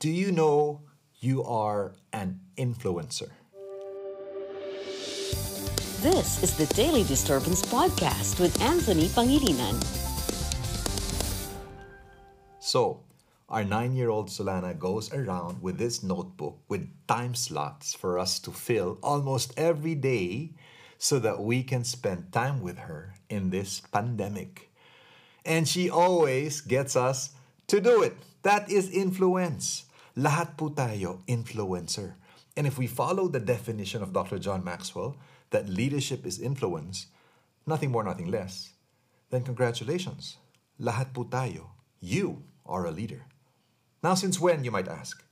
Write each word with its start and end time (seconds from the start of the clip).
Do 0.00 0.08
you 0.08 0.32
know 0.32 0.80
you 1.20 1.44
are 1.44 1.92
an 2.14 2.40
influencer? 2.56 3.28
This 6.00 6.42
is 6.42 6.56
the 6.56 6.64
Daily 6.72 7.04
Disturbance 7.04 7.60
Podcast 7.60 8.40
with 8.40 8.56
Anthony 8.62 9.08
Pangilinan. 9.12 9.76
So, 12.60 13.04
our 13.50 13.62
nine 13.62 13.92
year 13.92 14.08
old 14.08 14.30
Solana 14.30 14.72
goes 14.72 15.12
around 15.12 15.60
with 15.60 15.76
this 15.76 16.02
notebook 16.02 16.56
with 16.66 16.88
time 17.06 17.34
slots 17.34 17.92
for 17.92 18.18
us 18.18 18.38
to 18.38 18.52
fill 18.52 18.96
almost 19.02 19.52
every 19.58 19.94
day 19.94 20.54
so 20.96 21.18
that 21.18 21.44
we 21.44 21.62
can 21.62 21.84
spend 21.84 22.32
time 22.32 22.62
with 22.62 22.88
her 22.88 23.12
in 23.28 23.50
this 23.50 23.80
pandemic. 23.92 24.72
And 25.44 25.68
she 25.68 25.90
always 25.90 26.62
gets 26.62 26.96
us 26.96 27.36
to 27.66 27.82
do 27.82 28.00
it. 28.00 28.16
That 28.44 28.72
is 28.72 28.88
influence. 28.88 29.84
Lahat 30.16 30.58
po 30.58 30.70
tayo 30.70 31.22
influencer. 31.30 32.18
And 32.56 32.66
if 32.66 32.78
we 32.78 32.90
follow 32.90 33.28
the 33.28 33.38
definition 33.38 34.02
of 34.02 34.12
Dr. 34.12 34.38
John 34.38 34.64
Maxwell, 34.64 35.16
that 35.50 35.68
leadership 35.68 36.26
is 36.26 36.38
influence, 36.38 37.06
nothing 37.66 37.90
more, 37.90 38.02
nothing 38.02 38.30
less, 38.30 38.74
then 39.30 39.46
congratulations. 39.46 40.38
Lahat 40.80 41.14
po 41.14 41.24
tayo. 41.24 41.74
You 42.00 42.42
are 42.66 42.86
a 42.86 42.90
leader. 42.90 43.26
Now, 44.02 44.14
since 44.14 44.40
when, 44.40 44.64
you 44.64 44.70
might 44.70 44.88
ask? 44.88 45.22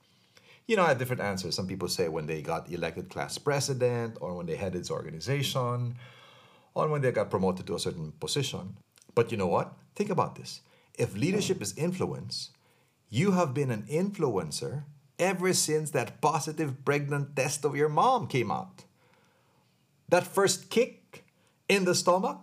You 0.68 0.76
know, 0.76 0.84
I 0.84 0.92
have 0.92 0.98
different 0.98 1.22
answers. 1.22 1.56
Some 1.56 1.66
people 1.66 1.88
say 1.88 2.08
when 2.08 2.26
they 2.26 2.42
got 2.42 2.70
elected 2.70 3.08
class 3.08 3.38
president, 3.38 4.18
or 4.20 4.34
when 4.34 4.46
they 4.46 4.56
headed 4.56 4.84
its 4.84 4.90
organization, 4.90 5.96
or 6.74 6.88
when 6.88 7.00
they 7.00 7.10
got 7.10 7.30
promoted 7.30 7.66
to 7.66 7.74
a 7.74 7.80
certain 7.80 8.12
position. 8.20 8.76
But 9.14 9.32
you 9.32 9.38
know 9.38 9.48
what? 9.48 9.72
Think 9.96 10.10
about 10.10 10.36
this. 10.36 10.60
If 10.98 11.16
leadership 11.16 11.62
is 11.62 11.72
influence, 11.78 12.50
you 13.08 13.32
have 13.32 13.54
been 13.54 13.70
an 13.70 13.84
influencer 13.90 14.84
ever 15.18 15.52
since 15.52 15.90
that 15.90 16.20
positive 16.20 16.84
pregnant 16.84 17.34
test 17.34 17.64
of 17.64 17.76
your 17.76 17.88
mom 17.88 18.26
came 18.26 18.50
out. 18.50 18.84
That 20.08 20.26
first 20.26 20.70
kick 20.70 21.24
in 21.68 21.84
the 21.84 21.94
stomach, 21.94 22.38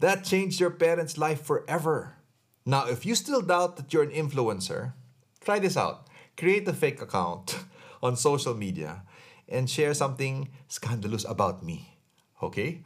that 0.00 0.24
changed 0.24 0.60
your 0.60 0.70
parents' 0.70 1.18
life 1.18 1.42
forever. 1.44 2.16
Now, 2.64 2.86
if 2.86 3.06
you 3.06 3.14
still 3.14 3.40
doubt 3.40 3.76
that 3.76 3.92
you're 3.92 4.02
an 4.02 4.10
influencer, 4.10 4.92
try 5.40 5.58
this 5.58 5.76
out. 5.76 6.08
Create 6.36 6.68
a 6.68 6.72
fake 6.72 7.00
account 7.00 7.64
on 8.02 8.16
social 8.16 8.54
media 8.54 9.02
and 9.48 9.68
share 9.68 9.94
something 9.94 10.48
scandalous 10.68 11.24
about 11.24 11.64
me. 11.64 11.98
Okay? 12.42 12.84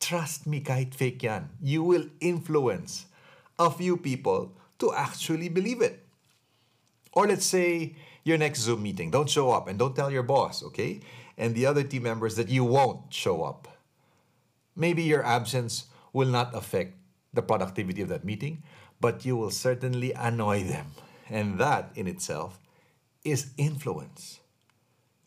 Trust 0.00 0.46
me, 0.46 0.60
kahit 0.60 0.94
fake 0.94 1.22
yan, 1.22 1.50
you 1.60 1.82
will 1.82 2.08
influence 2.20 3.06
a 3.58 3.70
few 3.70 3.96
people 3.96 4.56
to 4.80 4.92
actually 4.92 5.48
believe 5.48 5.80
it. 5.80 6.09
Or 7.20 7.28
let's 7.28 7.44
say 7.44 7.96
your 8.24 8.38
next 8.38 8.60
Zoom 8.60 8.82
meeting, 8.82 9.10
don't 9.10 9.28
show 9.28 9.50
up 9.50 9.68
and 9.68 9.78
don't 9.78 9.94
tell 9.94 10.10
your 10.10 10.22
boss, 10.22 10.62
okay? 10.62 11.00
And 11.36 11.54
the 11.54 11.66
other 11.66 11.82
team 11.82 12.04
members 12.04 12.34
that 12.36 12.48
you 12.48 12.64
won't 12.64 13.12
show 13.12 13.42
up. 13.42 13.68
Maybe 14.74 15.02
your 15.02 15.22
absence 15.22 15.84
will 16.14 16.28
not 16.28 16.54
affect 16.54 16.96
the 17.34 17.42
productivity 17.42 18.00
of 18.00 18.08
that 18.08 18.24
meeting, 18.24 18.62
but 19.02 19.26
you 19.26 19.36
will 19.36 19.50
certainly 19.50 20.14
annoy 20.14 20.62
them. 20.64 20.92
And 21.28 21.58
that 21.58 21.90
in 21.94 22.06
itself 22.06 22.58
is 23.22 23.52
influence. 23.58 24.40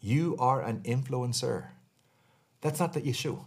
You 0.02 0.36
are 0.40 0.64
an 0.64 0.82
influencer. 0.82 1.68
That's 2.62 2.80
not 2.80 2.94
the 2.94 3.08
issue. 3.08 3.38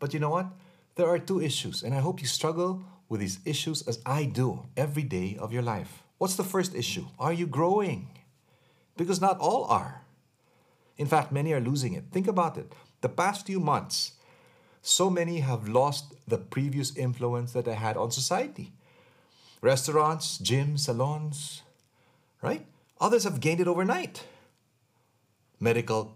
But 0.00 0.12
you 0.12 0.18
know 0.18 0.30
what? 0.30 0.50
There 0.96 1.06
are 1.06 1.20
two 1.20 1.40
issues, 1.40 1.84
and 1.84 1.94
I 1.94 2.00
hope 2.00 2.20
you 2.20 2.26
struggle 2.26 2.82
with 3.08 3.20
these 3.20 3.38
issues 3.44 3.86
as 3.86 4.00
I 4.04 4.24
do 4.24 4.66
every 4.76 5.04
day 5.04 5.36
of 5.38 5.52
your 5.52 5.62
life. 5.62 6.02
What's 6.22 6.36
the 6.36 6.44
first 6.44 6.76
issue? 6.76 7.06
Are 7.18 7.32
you 7.32 7.48
growing? 7.48 8.06
Because 8.96 9.20
not 9.20 9.40
all 9.40 9.64
are. 9.64 10.02
In 10.96 11.08
fact, 11.08 11.32
many 11.32 11.52
are 11.52 11.58
losing 11.58 11.94
it. 11.94 12.04
Think 12.12 12.28
about 12.28 12.56
it. 12.56 12.72
The 13.00 13.08
past 13.08 13.44
few 13.44 13.58
months, 13.58 14.12
so 14.82 15.10
many 15.10 15.40
have 15.40 15.66
lost 15.66 16.14
the 16.28 16.38
previous 16.38 16.94
influence 16.96 17.50
that 17.54 17.64
they 17.64 17.74
had 17.74 17.96
on 17.96 18.12
society. 18.12 18.70
Restaurants, 19.62 20.38
gyms, 20.38 20.86
salons, 20.86 21.62
right? 22.40 22.66
Others 23.00 23.24
have 23.24 23.40
gained 23.40 23.58
it 23.58 23.66
overnight. 23.66 24.22
Medical 25.58 26.14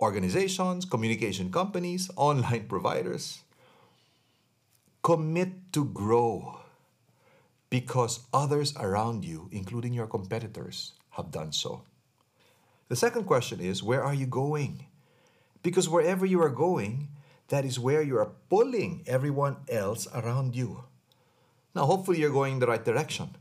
organizations, 0.00 0.84
communication 0.84 1.52
companies, 1.52 2.10
online 2.16 2.66
providers. 2.66 3.44
Commit 5.00 5.72
to 5.72 5.84
grow 5.84 6.63
because 7.74 8.20
others 8.32 8.72
around 8.78 9.24
you, 9.24 9.48
including 9.50 9.92
your 9.92 10.06
competitors, 10.06 10.92
have 11.10 11.32
done 11.32 11.50
so. 11.50 11.82
The 12.86 12.94
second 12.94 13.24
question 13.24 13.58
is 13.58 13.82
where 13.82 13.98
are 13.98 14.14
you 14.14 14.30
going? 14.30 14.86
Because 15.60 15.88
wherever 15.88 16.24
you 16.24 16.40
are 16.40 16.54
going, 16.54 17.08
that 17.48 17.64
is 17.64 17.82
where 17.82 18.00
you 18.00 18.16
are 18.16 18.30
pulling 18.48 19.02
everyone 19.08 19.56
else 19.68 20.06
around 20.14 20.54
you. 20.54 20.84
Now, 21.74 21.86
hopefully, 21.86 22.20
you're 22.20 22.30
going 22.30 22.52
in 22.52 22.58
the 22.60 22.70
right 22.70 22.84
direction 22.84 23.34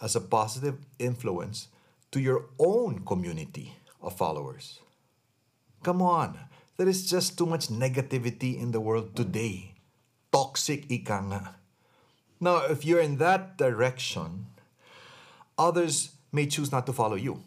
as 0.00 0.14
a 0.14 0.20
positive 0.22 0.78
influence 1.00 1.66
to 2.12 2.20
your 2.20 2.46
own 2.60 3.02
community 3.02 3.74
of 4.00 4.16
followers. 4.16 4.78
Come 5.82 6.00
on, 6.00 6.38
there 6.76 6.86
is 6.86 7.10
just 7.10 7.36
too 7.36 7.46
much 7.46 7.74
negativity 7.74 8.54
in 8.54 8.70
the 8.70 8.78
world 8.78 9.16
today. 9.16 9.74
Toxic 10.30 10.86
ika 10.88 11.18
nga. 11.26 11.63
Now, 12.44 12.66
if 12.66 12.84
you're 12.84 13.00
in 13.00 13.16
that 13.24 13.56
direction, 13.56 14.52
others 15.56 16.10
may 16.30 16.44
choose 16.44 16.70
not 16.70 16.84
to 16.84 16.92
follow 16.92 17.16
you. 17.16 17.42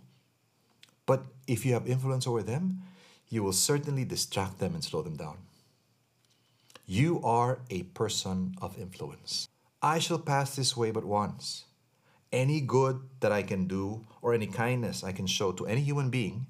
But 1.05 1.25
if 1.45 1.67
you 1.67 1.73
have 1.73 1.85
influence 1.85 2.25
over 2.25 2.41
them, 2.41 2.81
you 3.29 3.43
will 3.43 3.53
certainly 3.53 4.05
distract 4.05 4.57
them 4.57 4.73
and 4.73 4.83
slow 4.83 5.03
them 5.03 5.15
down. 5.15 5.37
You 6.87 7.21
are 7.21 7.59
a 7.69 7.83
person 7.93 8.55
of 8.59 8.75
influence. 8.79 9.47
I 9.83 9.99
shall 9.99 10.17
pass 10.17 10.55
this 10.55 10.75
way 10.75 10.89
but 10.89 11.05
once. 11.05 11.65
Any 12.31 12.59
good 12.59 12.99
that 13.19 13.31
I 13.31 13.43
can 13.43 13.67
do 13.67 14.07
or 14.23 14.33
any 14.33 14.47
kindness 14.47 15.03
I 15.03 15.11
can 15.11 15.27
show 15.27 15.51
to 15.51 15.67
any 15.67 15.81
human 15.81 16.09
being, 16.09 16.47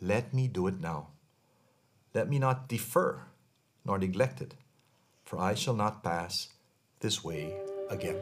let 0.00 0.32
me 0.32 0.48
do 0.48 0.66
it 0.66 0.80
now. 0.80 1.08
Let 2.14 2.30
me 2.30 2.38
not 2.38 2.70
defer 2.70 3.20
nor 3.84 3.98
neglect 3.98 4.40
it, 4.40 4.54
for 5.26 5.38
I 5.38 5.52
shall 5.52 5.74
not 5.74 6.02
pass 6.02 6.48
this 7.00 7.22
way 7.22 7.71
again. 7.90 8.20